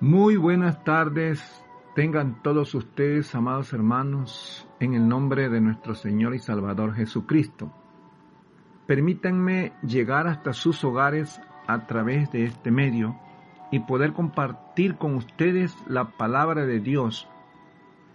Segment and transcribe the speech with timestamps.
[0.00, 1.42] Muy buenas tardes,
[1.96, 7.72] tengan todos ustedes, amados hermanos, en el nombre de nuestro Señor y Salvador Jesucristo.
[8.86, 13.18] Permítanme llegar hasta sus hogares a través de este medio
[13.72, 17.28] y poder compartir con ustedes la palabra de Dios.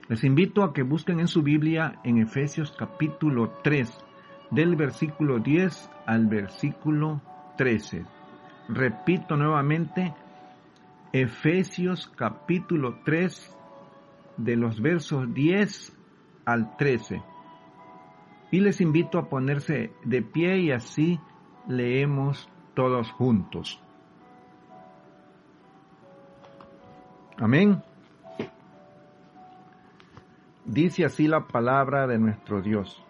[0.08, 3.94] Les invito a que busquen en su Biblia en Efesios capítulo 3,
[4.52, 7.20] del versículo 10 al versículo
[7.58, 8.06] 13.
[8.70, 10.14] Repito nuevamente,
[11.14, 13.56] Efesios capítulo 3
[14.38, 15.96] de los versos 10
[16.44, 17.22] al 13.
[18.50, 21.20] Y les invito a ponerse de pie y así
[21.68, 23.80] leemos todos juntos.
[27.38, 27.84] Amén.
[30.66, 33.06] Dice así la palabra de nuestro Dios.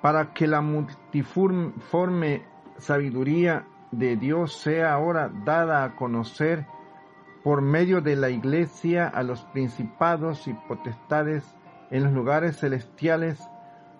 [0.00, 2.44] Para que la multiforme
[2.76, 6.66] sabiduría de Dios sea ahora dada a conocer
[7.42, 11.44] por medio de la iglesia a los principados y potestades
[11.90, 13.40] en los lugares celestiales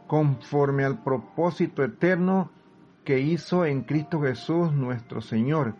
[0.06, 2.50] conforme al propósito eterno
[3.04, 5.76] que hizo en Cristo Jesús nuestro Señor,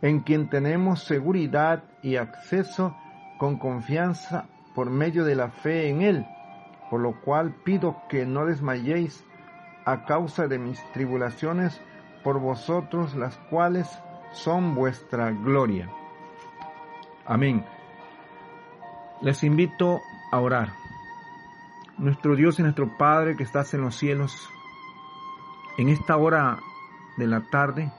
[0.00, 2.96] en quien tenemos seguridad y acceso
[3.38, 6.26] con confianza por medio de la fe en Él,
[6.90, 9.24] por lo cual pido que no desmayéis
[9.84, 11.80] a causa de mis tribulaciones,
[12.22, 13.88] por vosotros, las cuales
[14.32, 15.90] son vuestra gloria.
[17.24, 17.64] Amén.
[19.22, 20.00] Les invito
[20.30, 20.72] a orar.
[21.98, 24.48] Nuestro Dios y nuestro Padre que estás en los cielos,
[25.78, 26.58] en esta hora
[27.16, 27.90] de la tarde,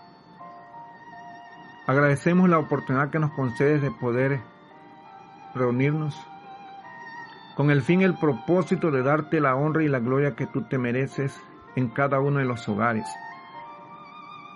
[1.87, 4.41] agradecemos la oportunidad que nos concedes de poder
[5.55, 6.15] reunirnos
[7.55, 10.67] con el fin y el propósito de darte la honra y la gloria que tú
[10.67, 11.35] te mereces
[11.75, 13.07] en cada uno de los hogares.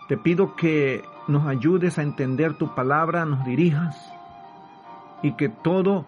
[0.08, 4.12] Te pido que nos ayudes a entender tu palabra, nos dirijas
[5.24, 6.06] y que todo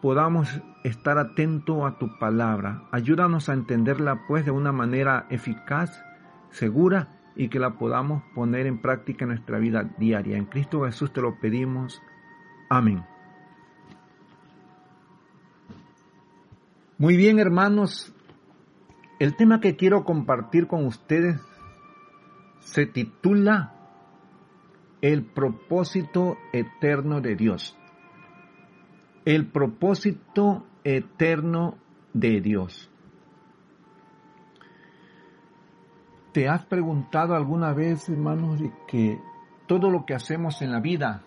[0.00, 2.82] podamos estar atento a tu palabra.
[2.90, 6.02] Ayúdanos a entenderla pues de una manera eficaz,
[6.50, 10.36] segura y que la podamos poner en práctica en nuestra vida diaria.
[10.36, 12.02] En Cristo Jesús te lo pedimos.
[12.68, 13.04] Amén.
[16.98, 18.14] Muy bien hermanos,
[19.18, 21.40] el tema que quiero compartir con ustedes
[22.62, 23.72] se titula
[25.00, 27.76] El propósito eterno de Dios.
[29.24, 31.76] El propósito eterno
[32.12, 32.90] de Dios.
[36.32, 39.20] ¿Te has preguntado alguna vez, hermanos, de que
[39.66, 41.22] todo lo que hacemos en la vida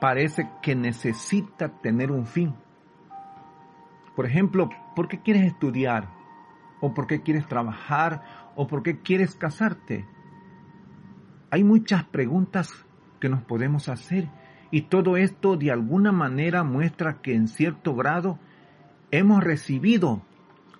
[0.00, 2.54] parece que necesita tener un fin?
[4.14, 6.10] Por ejemplo, ¿por qué quieres estudiar?
[6.80, 8.22] ¿O por qué quieres trabajar?
[8.54, 10.06] ¿O por qué quieres casarte?
[11.50, 12.84] Hay muchas preguntas
[13.20, 14.28] que nos podemos hacer
[14.70, 18.38] y todo esto de alguna manera muestra que en cierto grado
[19.10, 20.22] hemos recibido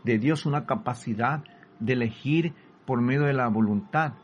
[0.05, 1.43] de Dios una capacidad
[1.81, 4.15] de elegir por medio de la voluntad.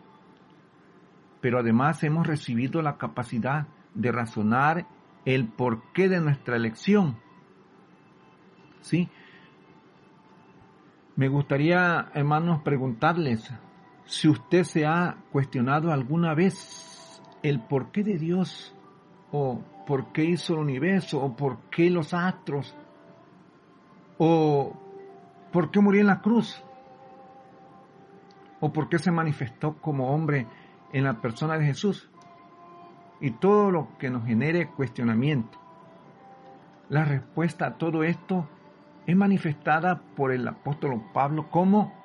[1.41, 4.87] Pero además hemos recibido la capacidad de razonar
[5.25, 7.17] el porqué de nuestra elección.
[8.81, 9.09] ¿Sí?
[11.17, 13.51] Me gustaría, hermanos, preguntarles,
[14.07, 18.75] si usted se ha cuestionado alguna vez el porqué de Dios,
[19.33, 22.75] o por qué hizo el universo, o por qué los astros,
[24.19, 24.73] o
[25.53, 26.63] por qué murió en la cruz,
[28.61, 30.47] o por qué se manifestó como hombre
[30.93, 32.09] en la persona de Jesús,
[33.21, 35.59] y todo lo que nos genere cuestionamiento.
[36.89, 38.49] La respuesta a todo esto
[39.07, 42.04] es manifestada por el apóstol Pablo como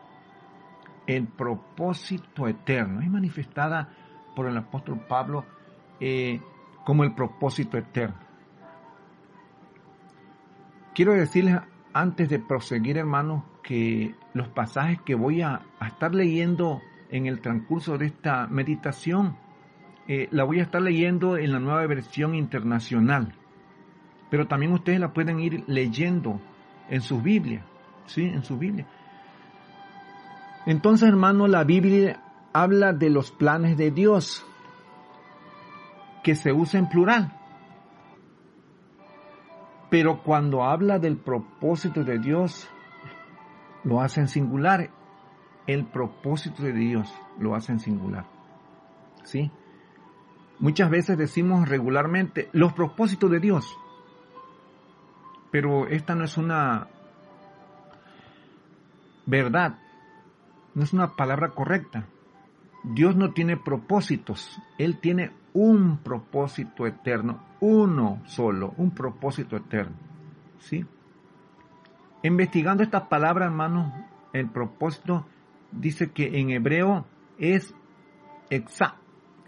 [1.15, 3.01] el propósito eterno.
[3.01, 3.89] Es manifestada
[4.35, 5.43] por el apóstol Pablo
[5.99, 6.39] eh,
[6.85, 8.15] como el propósito eterno.
[10.93, 11.57] Quiero decirles
[11.93, 17.97] antes de proseguir, hermanos, que los pasajes que voy a, estar leyendo en el transcurso
[17.97, 19.35] de esta meditación,
[20.07, 23.33] eh, la voy a estar leyendo en la nueva versión internacional.
[24.29, 26.39] Pero también ustedes la pueden ir leyendo
[26.88, 27.65] en su Biblia,
[28.05, 28.25] ¿sí?
[28.25, 28.85] En su Biblia.
[30.69, 32.21] Entonces, hermano, la Biblia
[32.54, 34.45] habla de los planes de Dios,
[36.21, 37.36] que se usa en plural.
[39.89, 42.69] Pero cuando habla del propósito de Dios,
[43.83, 44.92] lo hace en singular.
[45.66, 48.27] El propósito de Dios lo hace en singular.
[49.24, 49.50] ¿Sí?
[50.60, 53.75] Muchas veces decimos regularmente los propósitos de Dios.
[55.50, 56.89] Pero esta no es una
[59.25, 59.80] verdad
[60.75, 62.06] no es una palabra correcta.
[62.83, 69.95] Dios no tiene propósitos, Él tiene un propósito eterno, uno solo, un propósito eterno.
[70.60, 70.86] ¿Sí?
[72.24, 73.94] Investigando estas palabras, hermanos,
[74.33, 75.25] el propósito
[75.71, 77.06] dice que en hebreo
[77.38, 77.74] es
[78.50, 78.95] exa,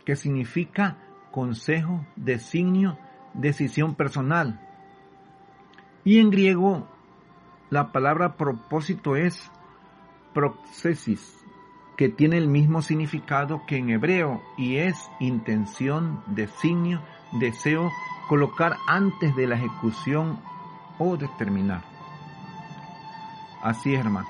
[0.06, 0.97] que significa
[1.31, 2.97] consejo, designio,
[3.33, 4.59] decisión personal.
[6.03, 6.88] Y en griego
[7.69, 9.51] la palabra propósito es
[10.33, 11.43] proxesis,
[11.97, 17.01] que tiene el mismo significado que en hebreo y es intención, designio,
[17.33, 17.91] deseo,
[18.27, 20.39] colocar antes de la ejecución
[20.97, 21.83] o determinar.
[23.61, 24.29] Así es, hermano.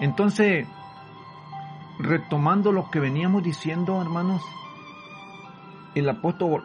[0.00, 0.66] Entonces,
[1.98, 4.42] retomando lo que veníamos diciendo, hermanos,
[5.94, 6.62] el apóstol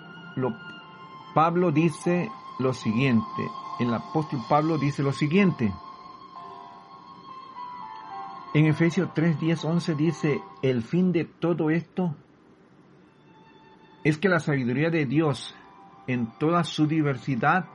[1.33, 3.49] Pablo dice lo siguiente.
[3.79, 5.73] El apóstol Pablo dice lo siguiente.
[8.53, 12.15] En Efesios 3, 10, 11 dice, el fin de todo esto
[14.03, 15.55] es que la sabiduría de Dios
[16.07, 17.65] en toda su diversidad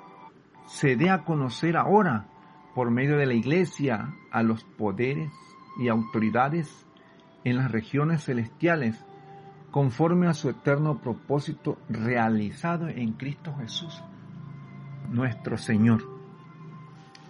[0.67, 2.27] se dé a conocer ahora
[2.75, 5.31] por medio de la iglesia a los poderes
[5.79, 6.87] y autoridades
[7.45, 9.05] en las regiones celestiales
[9.71, 14.03] conforme a su eterno propósito realizado en Cristo Jesús,
[15.11, 16.03] nuestro Señor.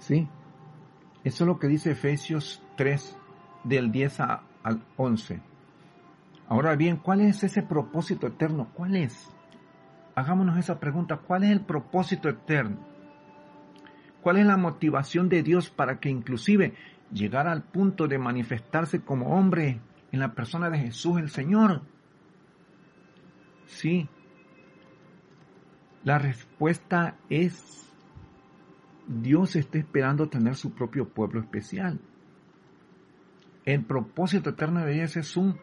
[0.01, 0.29] ¿Sí?
[1.25, 3.17] Eso es lo que dice Efesios 3,
[3.65, 5.41] del 10 al 11.
[6.49, 8.69] Ahora bien, ¿cuál es ese propósito eterno?
[8.75, 9.31] ¿Cuál es?
[10.15, 12.79] Hagámonos esa pregunta, ¿cuál es el propósito eterno?
[14.21, 16.75] ¿Cuál es la motivación de Dios para que inclusive
[17.13, 19.81] llegara al punto de manifestarse como hombre
[20.13, 21.83] en la persona de Jesús el Señor?
[23.67, 24.09] Sí.
[26.05, 27.91] La respuesta es,
[29.09, 31.99] Dios está esperando tener su propio pueblo especial.
[33.65, 35.59] El propósito eterno de Dios es un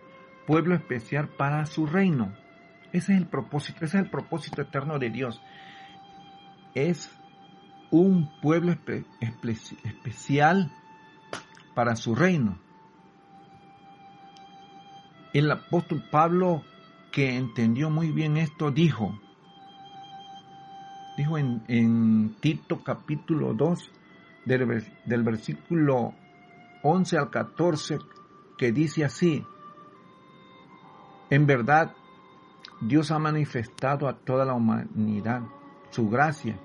[0.48, 2.34] pueblo especial para su reino.
[2.94, 5.42] Ese es el propósito, ese es el propósito eterno de Dios.
[6.76, 7.12] Es
[7.92, 8.76] un pueblo
[9.20, 10.72] especial
[11.76, 12.60] para su reino.
[15.34, 16.64] El apóstol Pablo
[17.12, 19.20] que entendió muy bien esto, dijo,
[21.18, 23.92] dijo en, Tito capítulo 2,
[24.46, 26.14] del, del versículo
[26.84, 28.00] 11 al 14,
[28.58, 29.46] que dice así,
[31.30, 31.94] en verdad,
[32.82, 35.44] Dios ha manifestado a toda la humanidad
[35.90, 36.58] su gracia,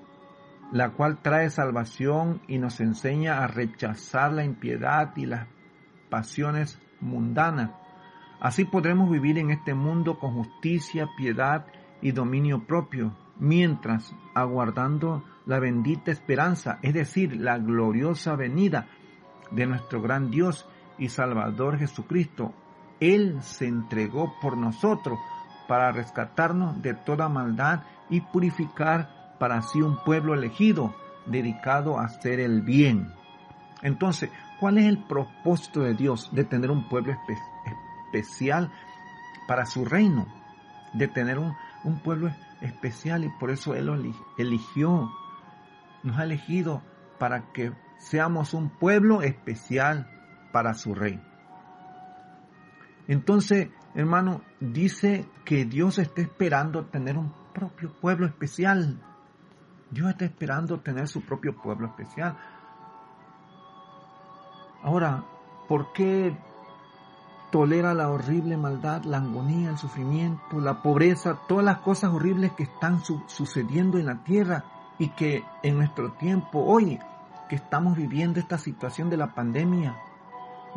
[0.72, 5.48] la cual trae salvación y nos enseña a rechazar la impiedad y las
[6.10, 7.70] pasiones mundanas.
[8.40, 11.66] Así podremos vivir en este mundo con justicia, piedad
[12.00, 18.86] y dominio propio, mientras aguardando la bendita esperanza, es decir, la gloriosa venida
[19.54, 20.66] de nuestro gran Dios
[20.98, 22.52] y Salvador Jesucristo.
[23.00, 25.18] Él se entregó por nosotros
[25.68, 30.94] para rescatarnos de toda maldad y purificar para sí un pueblo elegido,
[31.26, 33.12] dedicado a hacer el bien.
[33.82, 34.30] Entonces,
[34.60, 37.14] ¿cuál es el propósito de Dios de tener un pueblo
[38.12, 38.70] especial?
[39.46, 40.26] para su reino,
[40.92, 41.54] de tener un,
[42.02, 42.30] pueblo
[42.60, 45.10] especial y por eso Él eligió,
[46.02, 46.82] nos ha elegido
[47.18, 50.08] para que seamos un pueblo especial
[50.52, 51.22] para su reino.
[53.06, 59.00] Entonces, hermano, dice que Dios está esperando tener un propio pueblo especial.
[59.90, 62.36] Dios está esperando tener su propio pueblo especial.
[64.82, 65.24] Ahora,
[65.68, 66.36] ¿por qué
[67.54, 72.64] tolera la horrible maldad, la agonía, el sufrimiento, la pobreza, todas las cosas horribles que
[72.64, 74.64] están sucediendo en la tierra
[74.98, 76.98] y que en nuestro tiempo, hoy
[77.48, 79.96] que estamos viviendo esta situación de la pandemia,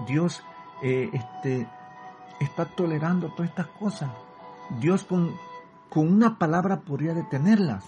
[0.08, 0.44] Dios
[0.82, 1.68] eh, este,
[2.40, 4.10] está tolerando todas estas cosas.
[4.80, 5.32] Dios con,
[5.90, 7.84] con una palabra podría detenerlas,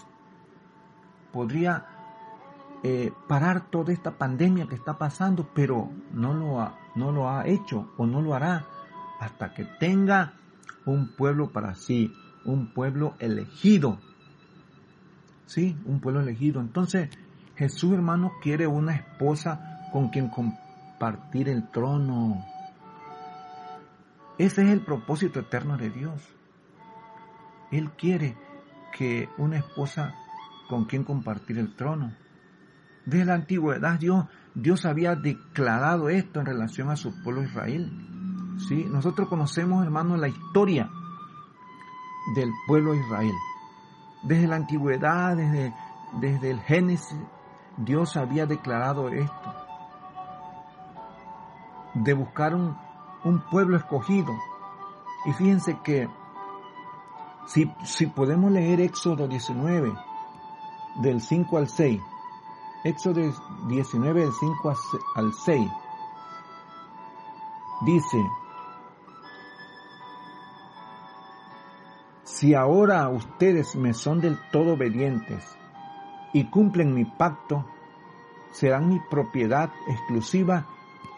[1.32, 1.86] podría
[2.82, 7.46] eh, parar toda esta pandemia que está pasando, pero no lo, ha, no lo ha
[7.46, 8.64] hecho o no lo hará
[9.20, 10.32] hasta que tenga
[10.86, 12.12] un pueblo para sí,
[12.44, 13.98] un pueblo elegido.
[15.44, 16.60] Sí, un pueblo elegido.
[16.60, 17.10] Entonces,
[17.60, 22.42] Jesús hermano quiere una esposa con quien compartir el trono.
[24.38, 26.26] Ese es el propósito eterno de Dios.
[27.70, 28.34] Él quiere
[28.96, 30.14] que una esposa
[30.70, 32.14] con quien compartir el trono.
[33.04, 34.24] Desde la antigüedad Dios,
[34.54, 37.92] Dios había declarado esto en relación a su pueblo Israel.
[38.70, 38.86] ¿sí?
[38.90, 40.88] Nosotros conocemos, hermanos, la historia
[42.34, 43.34] del pueblo Israel.
[44.22, 45.74] Desde la antigüedad, desde,
[46.22, 47.18] desde el Génesis,
[47.84, 49.54] Dios había declarado esto,
[51.94, 52.76] de buscar un,
[53.24, 54.32] un pueblo escogido.
[55.26, 56.08] Y fíjense que
[57.46, 59.92] Si, si podemos leer Éxodo 19,
[61.02, 62.00] del 5 al 6,
[62.84, 63.20] Éxodo
[63.66, 64.74] 19 del 5
[65.16, 65.70] al 6,
[67.86, 68.18] dice,
[72.24, 75.56] si ahora ustedes me son del todo obedientes
[76.32, 77.66] y cumplen mi pacto,
[78.52, 80.66] serán mi propiedad exclusiva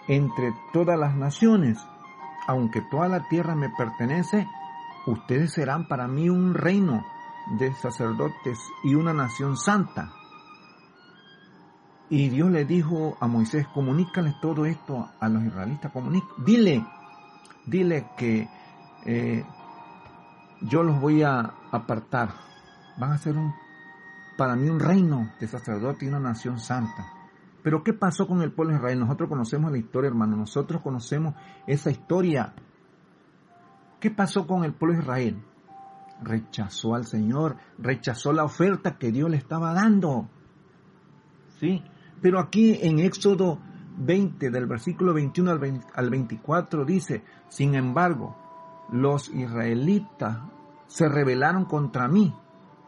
[0.08, 1.78] entre todas las naciones.
[2.46, 4.46] Aunque toda la tierra me pertenece,
[5.06, 7.04] ustedes serán para mí un reino
[7.58, 10.10] de sacerdotes y una nación santa.
[12.08, 15.90] Y Dios le dijo a Moisés, comunícale todo esto a los israelitas,
[16.44, 16.84] dile,
[17.66, 18.48] dile que
[19.06, 19.44] eh,
[20.60, 22.34] yo los voy a apartar.
[22.98, 23.54] Van a ser un,
[24.36, 27.12] para mí un reino de sacerdotes y una nación santa.
[27.62, 29.00] Pero ¿qué pasó con el pueblo de Israel?
[29.00, 30.36] Nosotros conocemos la historia, hermano.
[30.36, 31.34] Nosotros conocemos
[31.66, 32.54] esa historia.
[34.00, 35.42] ¿Qué pasó con el pueblo de Israel?
[36.22, 40.28] Rechazó al Señor, rechazó la oferta que Dios le estaba dando.
[41.60, 41.82] ¿Sí?
[42.20, 43.60] Pero aquí en Éxodo
[43.98, 45.58] 20, del versículo 21
[45.94, 48.36] al 24, dice, sin embargo,
[48.90, 50.38] los israelitas
[50.86, 52.34] se rebelaron contra mí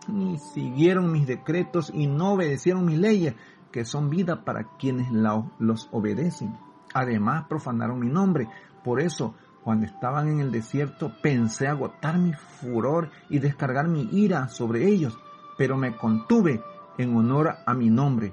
[0.08, 3.34] y siguieron mis decretos y no obedecieron mis leyes
[3.70, 5.10] que son vida para quienes
[5.58, 6.56] los obedecen.
[6.94, 8.48] Además, profanaron mi nombre.
[8.84, 9.34] Por eso,
[9.64, 15.18] cuando estaban en el desierto, pensé agotar mi furor y descargar mi ira sobre ellos,
[15.58, 16.62] pero me contuve
[16.98, 18.32] en honor a mi nombre,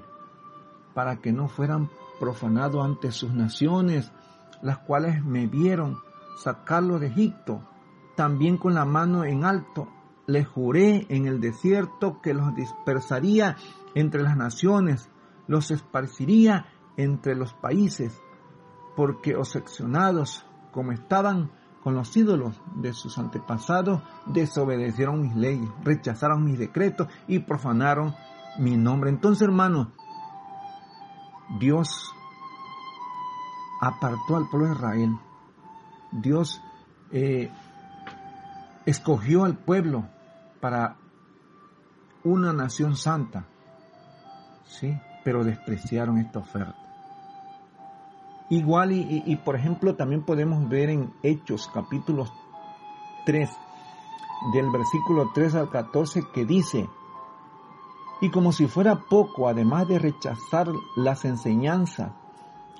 [0.94, 4.12] para que no fueran profanados ante sus naciones,
[4.62, 5.98] las cuales me vieron
[6.36, 7.62] sacarlo de Egipto,
[8.14, 9.88] también con la mano en alto.
[10.26, 13.56] Les juré en el desierto que los dispersaría
[13.94, 15.10] entre las naciones
[15.46, 18.20] los esparciría entre los países,
[18.96, 21.50] porque obsesionados como estaban
[21.82, 28.14] con los ídolos de sus antepasados, desobedecieron mis leyes, rechazaron mis decretos y profanaron
[28.58, 29.10] mi nombre.
[29.10, 29.90] Entonces, hermano,
[31.58, 32.14] Dios
[33.80, 35.18] apartó al pueblo de Israel.
[36.12, 36.62] Dios
[37.10, 37.50] eh,
[38.86, 40.08] escogió al pueblo
[40.60, 40.96] para
[42.24, 43.46] una nación santa.
[44.64, 44.96] ¿Sí?
[45.24, 46.76] pero despreciaron esta oferta.
[48.50, 52.26] Igual y, por ejemplo también podemos ver en Hechos capítulo
[53.24, 53.48] 3
[54.52, 56.86] del versículo 3 al 14 que dice,
[58.20, 62.12] y como si fuera poco, además de rechazar las enseñanzas,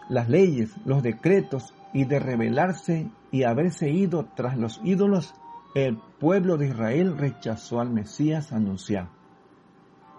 [0.09, 5.35] las leyes, los decretos y de rebelarse y haberse ido tras los ídolos,
[5.75, 9.09] el pueblo de Israel rechazó al Mesías anunciado.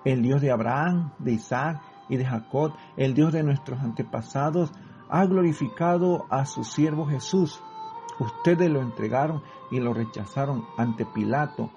[0.04, 4.72] El Dios de Abraham, de Isaac y de Jacob, el Dios de nuestros antepasados,
[5.10, 7.62] ha glorificado a su siervo Jesús.
[8.20, 11.70] Ustedes lo entregaron y lo rechazaron ante Pilato.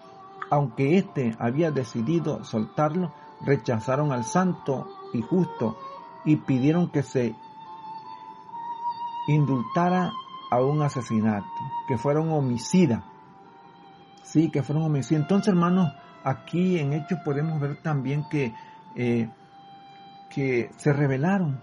[0.51, 3.13] Aunque éste había decidido soltarlo,
[3.45, 5.77] rechazaron al santo y justo
[6.25, 7.37] y pidieron que se
[9.29, 10.13] indultara
[10.51, 11.47] a un asesinato,
[11.89, 13.05] que fuera un homicida.
[14.27, 15.19] Sí, que fuera un homicida.
[15.19, 15.93] Entonces, hermanos,
[16.25, 18.53] aquí en Hechos podemos ver también que
[18.97, 19.29] eh,
[20.31, 21.61] que se rebelaron,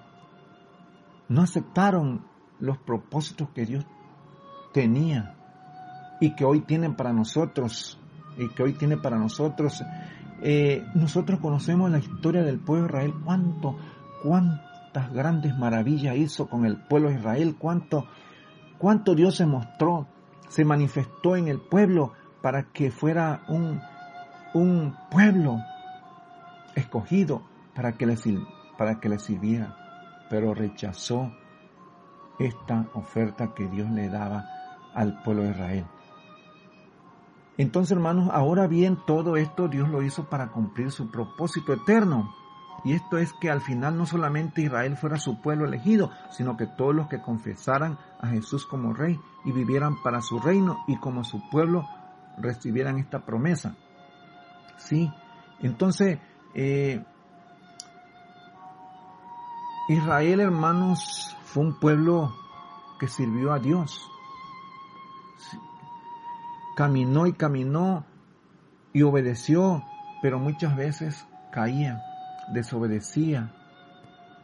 [1.28, 2.26] no aceptaron
[2.60, 3.86] los propósitos que Dios
[4.72, 5.36] tenía
[6.20, 8.00] y que hoy tienen para nosotros,
[8.38, 9.84] y que hoy tiene para nosotros.
[10.42, 13.78] Eh, nosotros conocemos la historia del pueblo de Israel, cuánto,
[14.22, 18.06] cuántas grandes maravillas hizo con el pueblo de Israel, cuánto,
[18.78, 20.08] cuánto Dios se mostró,
[20.50, 23.82] se manifestó en el pueblo para que fuera un,
[24.54, 25.62] un pueblo
[26.76, 27.42] escogido,
[27.74, 28.18] para que le,
[28.78, 29.78] para que le sirviera,
[30.30, 31.32] pero rechazó
[32.38, 34.44] esta oferta que Dios le daba
[34.94, 35.86] al pueblo de Israel.
[37.58, 42.36] Entonces, hermanos, ahora bien, todo esto Dios lo hizo para cumplir su propósito eterno.
[42.84, 46.68] Y esto es que al final no solamente Israel fuera su pueblo elegido, sino que
[46.68, 51.24] todos los que confesaran a Jesús como rey y vivieran para su reino y como
[51.24, 51.88] su pueblo
[52.38, 53.76] recibieran esta promesa.
[54.78, 55.12] Sí,
[55.60, 56.20] entonces
[56.54, 57.04] eh,
[59.90, 62.34] Israel, hermanos, fue un pueblo
[63.00, 64.10] que sirvió a Dios.
[66.76, 68.06] Caminó y caminó
[68.94, 69.84] y obedeció,
[70.22, 72.02] pero muchas veces caía,
[72.54, 73.52] desobedecía.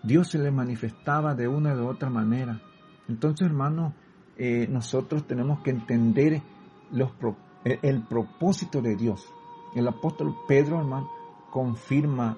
[0.03, 2.59] Dios se le manifestaba de una u otra manera.
[3.07, 3.93] Entonces, hermanos,
[4.37, 6.41] eh, nosotros tenemos que entender
[6.91, 7.11] los,
[7.63, 9.33] el, propósito de Dios.
[9.75, 11.09] El apóstol Pedro, hermano,
[11.49, 12.37] confirma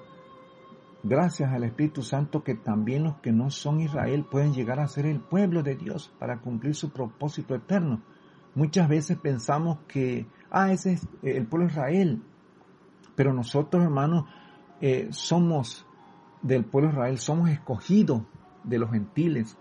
[1.02, 5.06] gracias al Espíritu Santo que también los que no son Israel pueden llegar a ser
[5.06, 8.02] el pueblo de Dios para cumplir su propósito eterno.
[8.54, 12.22] Muchas veces pensamos que, ah, ese es el pueblo de Israel,
[13.14, 14.26] pero nosotros, hermanos,
[14.80, 15.86] eh, somos
[16.42, 18.22] del pueblo de Israel, somos escogidos
[18.64, 19.56] de los gentiles,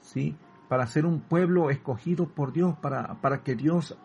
[0.00, 0.36] ¿sí?
[0.68, 3.96] Para ser un pueblo escogido por Dios, para, para que Dios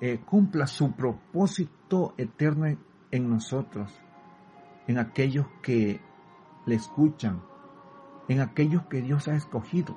[0.00, 2.66] eh, cumpla su propósito eterno
[3.10, 3.92] en nosotros,
[4.86, 6.00] en aquellos que
[6.66, 7.42] le escuchan,
[8.28, 9.96] en aquellos que Dios ha escogido.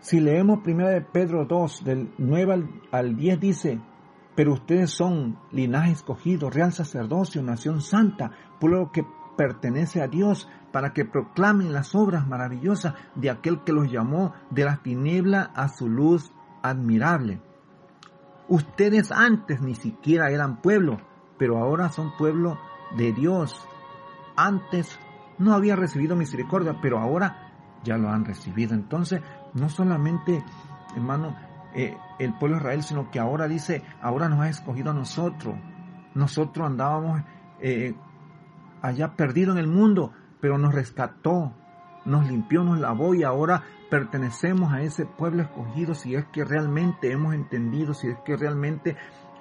[0.00, 3.80] Si leemos 1 de Pedro 2, del 9 al, 10, dice,
[4.34, 9.04] pero ustedes son linaje escogido, real sacerdocio, nación santa, pueblo que
[9.36, 14.64] pertenece a Dios, para que proclamen las obras maravillosas de aquel que los llamó de
[14.64, 17.40] las tinieblas a su luz admirable.
[18.48, 20.98] Ustedes antes ni siquiera eran pueblo,
[21.38, 22.58] pero ahora son pueblo
[22.96, 23.66] de Dios.
[24.36, 24.98] Antes
[25.38, 27.52] no había recibido misericordia, pero ahora
[27.84, 28.74] ya lo han recibido.
[28.74, 29.22] Entonces,
[29.54, 30.44] no solamente,
[30.96, 31.36] hermano,
[31.74, 35.54] eh, el pueblo de Israel, sino que ahora dice, ahora nos ha escogido a nosotros.
[36.14, 37.22] Nosotros andábamos
[37.60, 37.94] eh,
[38.82, 41.54] allá perdidos en el mundo, pero nos rescató,
[42.04, 47.12] nos limpió, nos lavó y ahora pertenecemos a ese pueblo escogido si es que realmente
[47.12, 48.96] hemos entendido, si es que realmente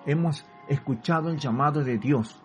[0.05, 2.41] hemos escuchado el llamado de Dios.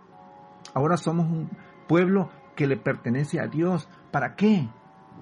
[0.75, 1.51] Ahora somos un
[1.87, 3.89] pueblo que le pertenece a Dios.
[4.11, 4.69] ¿Para qué?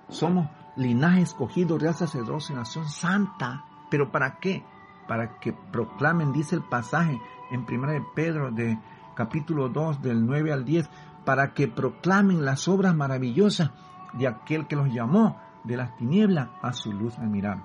[0.08, 3.64] Somos linaje escogido, real sacerdocio, nación santa.
[3.90, 4.64] ¿Pero para qué?
[5.08, 7.20] Para que proclamen, dice el pasaje
[7.50, 8.78] en 1 de Pedro de
[9.14, 10.88] capítulo 2 del 9 al 10,
[11.25, 13.70] para que proclamen las obras maravillosas
[14.12, 17.64] de aquel que los llamó de las tinieblas a su luz admirable.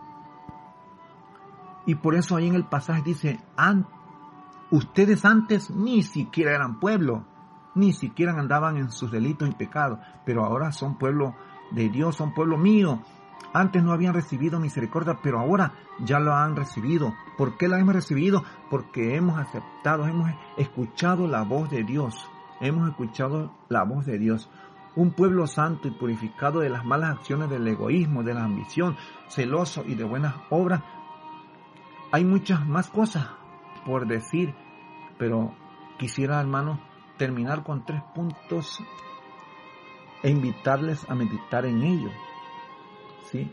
[1.85, 3.39] Y por eso ahí en el pasaje dice,
[4.71, 7.25] ustedes antes ni siquiera eran pueblo,
[7.75, 11.35] ni siquiera andaban en sus delitos y pecados, pero ahora son pueblo
[11.71, 12.99] de Dios, son pueblo mío.
[13.53, 17.13] Antes no habían recibido misericordia, pero ahora ya lo han recibido.
[17.37, 18.43] ¿Por qué la hemos recibido?
[18.69, 22.29] Porque hemos aceptado, hemos escuchado la voz de Dios.
[22.59, 24.49] Hemos escuchado la voz de Dios.
[24.97, 28.97] Un pueblo santo y purificado de las malas acciones del egoísmo, de la ambición,
[29.29, 30.81] celoso y de buenas obras.
[32.11, 33.27] Hay muchas más cosas
[33.85, 34.53] por decir,
[35.17, 35.53] pero
[35.97, 36.79] quisiera, hermanos,
[37.17, 38.83] terminar con tres puntos
[40.23, 42.09] e invitarles a meditar en ello.
[43.31, 43.51] ¿Sí?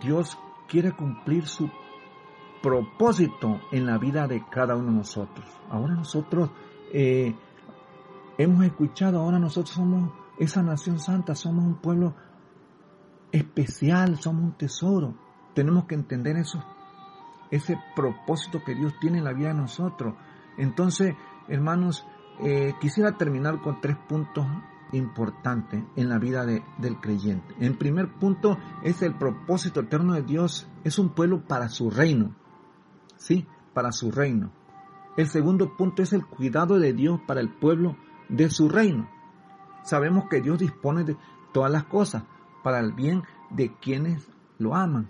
[0.00, 0.38] Dios
[0.68, 1.70] quiere cumplir su
[2.62, 5.46] propósito en la vida de cada uno de nosotros.
[5.70, 6.50] Ahora nosotros
[6.92, 7.34] eh,
[8.36, 12.14] hemos escuchado, ahora nosotros somos esa nación santa, somos un pueblo
[13.32, 15.14] especial, somos un tesoro.
[15.54, 16.62] Tenemos que entender eso,
[17.50, 20.14] ese propósito que Dios tiene en la vida de nosotros.
[20.56, 21.14] Entonces,
[21.48, 22.06] hermanos,
[22.40, 24.46] eh, quisiera terminar con tres puntos
[24.92, 27.54] importantes en la vida del creyente.
[27.58, 32.34] En primer punto es el propósito eterno de Dios, es un pueblo para su reino,
[33.16, 33.46] ¿sí?
[33.74, 34.52] Para su reino.
[35.16, 37.96] El segundo punto es el cuidado de Dios para el pueblo
[38.28, 39.08] de su reino.
[39.88, 41.16] Sabemos que Dios dispone de
[41.50, 42.24] todas las cosas
[42.62, 45.08] para el bien de quienes lo aman,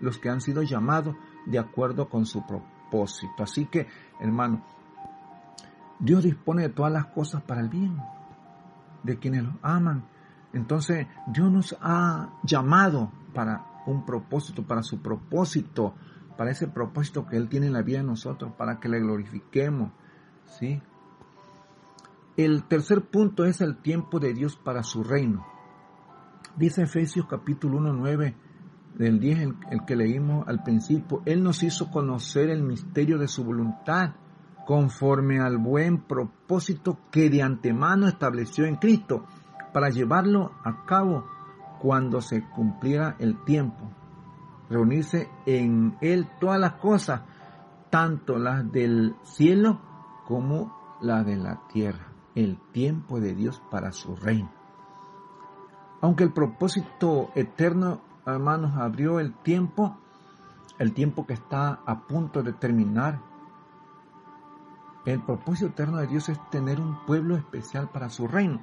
[0.00, 3.42] los que han sido llamados de acuerdo con su propósito.
[3.42, 3.86] Así que,
[4.20, 4.64] hermano,
[5.98, 7.98] Dios dispone de todas las cosas para el bien
[9.02, 10.06] de quienes lo aman.
[10.54, 15.96] Entonces Dios nos ha llamado para un propósito, para su propósito,
[16.38, 19.92] para ese propósito que Él tiene en la vida de nosotros, para que le glorifiquemos.
[20.46, 20.80] ¿sí?
[22.36, 25.46] El tercer punto es el tiempo de Dios para su reino.
[26.56, 28.36] Dice Efesios capítulo 1, 9
[28.96, 33.28] del 10, el, el que leímos al principio, Él nos hizo conocer el misterio de
[33.28, 34.14] su voluntad
[34.66, 39.26] conforme al buen propósito que de antemano estableció en Cristo,
[39.72, 41.26] para llevarlo a cabo
[41.80, 43.90] cuando se cumpliera el tiempo.
[44.70, 47.22] Reunirse en Él todas las cosas,
[47.90, 49.80] tanto las del cielo
[50.26, 54.50] como las de la tierra, el tiempo de Dios para su reino.
[56.00, 59.96] Aunque el propósito eterno, hermanos, abrió el tiempo,
[60.78, 63.20] el tiempo que está a punto de terminar,
[65.06, 68.62] el propósito eterno de Dios es tener un pueblo especial para su reino.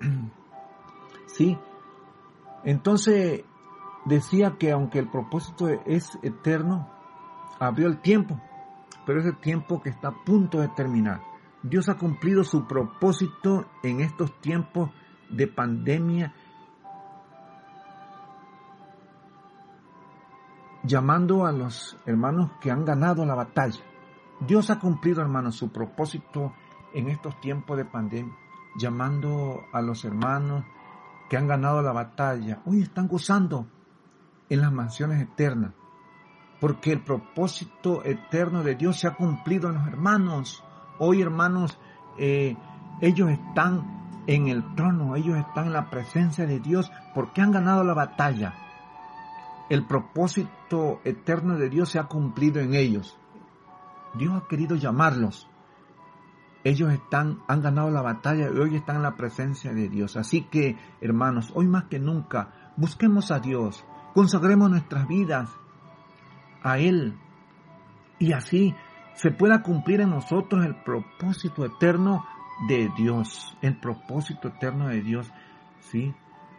[1.26, 1.58] sí.
[2.64, 3.44] Entonces
[4.06, 6.88] decía que aunque el propósito es eterno,
[7.58, 8.40] abrió el tiempo,
[9.06, 11.33] pero es el tiempo que está a punto de terminar.
[11.64, 14.90] Dios ha cumplido su propósito en estos tiempos
[15.28, 16.32] de pandemia,
[20.84, 23.80] llamando a los hermanos que han ganado la batalla
[24.40, 26.52] Dios ha cumplido, hermanos, su propósito
[26.92, 28.34] en estos tiempos de pandemia,
[28.76, 30.64] llamando a los hermanos
[31.30, 32.60] que han ganado la batalla.
[32.66, 33.66] Hoy están gozando
[34.48, 35.72] en las mansiones eternas,
[36.60, 40.64] porque el propósito eterno de Dios se ha cumplido en los hermanos.
[40.98, 41.78] Hoy, hermanos,
[42.18, 42.56] eh,
[43.00, 47.84] ellos están en el trono, ellos están en la presencia de Dios porque han ganado
[47.84, 48.54] la batalla.
[49.68, 53.18] El propósito eterno de Dios se ha cumplido en ellos.
[54.14, 55.48] Dios ha querido llamarlos.
[56.62, 60.16] Ellos están, han ganado la batalla y hoy están en la presencia de Dios.
[60.16, 65.50] Así que, hermanos, hoy más que nunca, busquemos a Dios, consagremos nuestras vidas
[66.62, 67.18] a Él
[68.18, 68.74] y así
[69.14, 72.24] se pueda cumplir en nosotros el propósito eterno
[72.68, 75.32] de Dios, el propósito eterno de Dios,
[75.80, 76.14] ¿sí?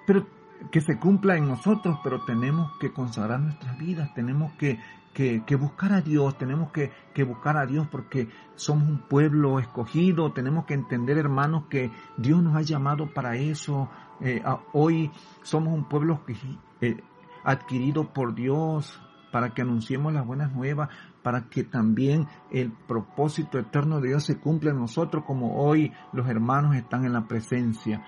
[0.05, 0.27] Pero
[0.71, 4.79] que se cumpla en nosotros, pero tenemos que consagrar nuestras vidas, tenemos que,
[5.13, 10.31] que, buscar a Dios, tenemos que, que, buscar a Dios porque somos un pueblo escogido,
[10.33, 13.89] tenemos que entender hermanos que Dios nos ha llamado para eso,
[14.21, 14.41] eh,
[14.73, 15.11] hoy
[15.43, 16.21] somos un pueblo
[16.81, 16.97] eh,
[17.43, 18.99] adquirido por Dios,
[19.31, 20.89] para que anunciemos las buenas nuevas,
[21.25, 26.29] para que también el propósito eterno de Dios se cumpla en nosotros como hoy los
[26.29, 28.05] hermanos están en la presencia.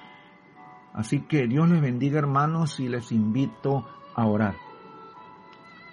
[0.93, 4.53] Así que Dios les bendiga hermanos y les invito a orar.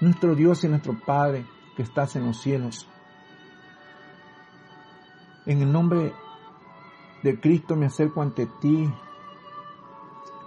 [0.02, 2.86] Nuestro Dios y nuestro Padre que estás en los cielos,
[5.46, 6.12] en el nombre
[7.22, 8.86] de Cristo me acerco ante ti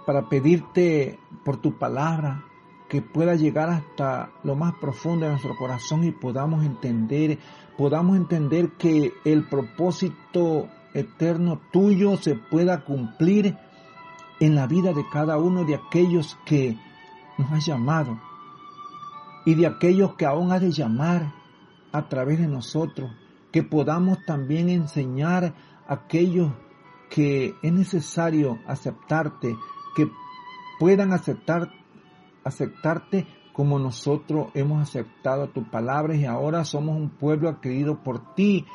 [0.06, 2.44] para pedirte por tu palabra
[2.88, 7.38] que pueda llegar hasta lo más profundo de nuestro corazón y podamos entender,
[7.76, 13.56] podamos entender que el propósito eterno tuyo se pueda cumplir
[14.40, 16.78] en la vida de cada uno de aquellos que
[17.36, 18.18] nos has llamado
[19.44, 21.32] y de aquellos que aún has de llamar
[21.92, 23.10] a través de nosotros,
[23.52, 25.54] que podamos también enseñar
[25.86, 26.52] a aquellos
[27.10, 29.56] que es necesario aceptarte,
[29.96, 30.10] que
[30.78, 31.72] puedan aceptar
[32.48, 38.66] aceptarte como nosotros hemos aceptado tu palabra y ahora somos un pueblo adquirido por ti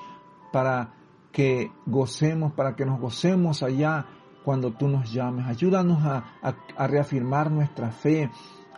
[0.52, 0.94] para
[1.32, 4.06] que gocemos, para que nos gocemos allá
[4.44, 5.48] cuando tú nos llames.
[5.48, 6.38] Ayúdanos a,
[6.78, 8.30] a, reafirmar nuestra fe,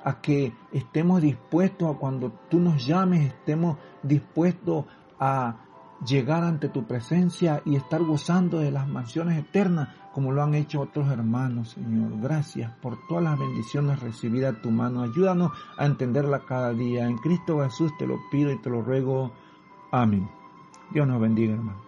[0.04, 4.86] a que estemos dispuestos a cuando tú nos llames, estemos dispuestos
[5.20, 5.65] a
[6.06, 10.80] llegar ante tu presencia y estar gozando de las mansiones eternas como lo han hecho
[10.80, 12.22] otros hermanos, Señor.
[12.22, 15.02] Gracias por todas las bendiciones recibidas a tu mano.
[15.02, 17.06] Ayúdanos a entenderla cada día.
[17.06, 19.34] En Cristo Jesús te lo pido y te lo ruego.
[19.92, 20.30] Amén.
[20.92, 21.85] Dios nos bendiga, hermano.